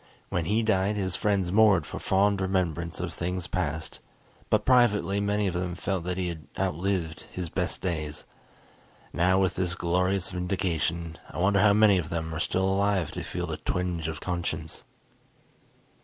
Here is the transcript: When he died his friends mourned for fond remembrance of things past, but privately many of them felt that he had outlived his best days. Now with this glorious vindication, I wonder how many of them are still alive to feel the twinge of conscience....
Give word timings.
When 0.29 0.45
he 0.45 0.63
died 0.63 0.95
his 0.95 1.15
friends 1.15 1.51
mourned 1.51 1.85
for 1.85 1.99
fond 1.99 2.41
remembrance 2.41 2.99
of 2.99 3.13
things 3.13 3.45
past, 3.45 3.99
but 4.49 4.65
privately 4.65 5.19
many 5.19 5.45
of 5.45 5.53
them 5.53 5.75
felt 5.75 6.05
that 6.05 6.17
he 6.17 6.27
had 6.29 6.47
outlived 6.59 7.27
his 7.31 7.49
best 7.49 7.81
days. 7.81 8.23
Now 9.13 9.39
with 9.39 9.53
this 9.53 9.75
glorious 9.75 10.31
vindication, 10.31 11.19
I 11.29 11.37
wonder 11.37 11.59
how 11.61 11.73
many 11.73 11.99
of 11.99 12.09
them 12.09 12.33
are 12.33 12.39
still 12.39 12.65
alive 12.67 13.11
to 13.11 13.21
feel 13.23 13.45
the 13.45 13.57
twinge 13.57 14.07
of 14.07 14.19
conscience.... 14.19 14.85